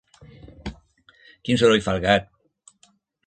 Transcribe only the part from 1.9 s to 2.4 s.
el gat?